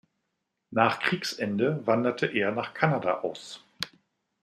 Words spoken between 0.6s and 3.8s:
Nach Kriegsende wanderte er nach Kanada aus.